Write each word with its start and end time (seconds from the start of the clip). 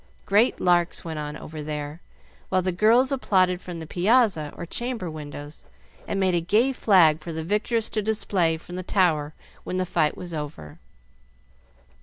Great 0.25 0.59
larks 0.59 1.05
went 1.05 1.19
on 1.19 1.37
over 1.37 1.61
there, 1.61 2.01
while 2.49 2.63
the 2.63 2.71
girls 2.71 3.11
applauded 3.11 3.61
from 3.61 3.77
the 3.79 3.85
piazza 3.85 4.51
or 4.57 4.65
chamber 4.65 5.11
windows, 5.11 5.63
and 6.07 6.19
made 6.19 6.33
a 6.33 6.41
gay 6.41 6.73
flag 6.73 7.19
for 7.19 7.31
the 7.31 7.43
victors 7.43 7.87
to 7.87 8.01
display 8.01 8.57
from 8.57 8.77
the 8.77 8.81
tower 8.81 9.35
when 9.63 9.77
the 9.77 9.85
fight 9.85 10.17
was 10.17 10.33
over. 10.33 10.79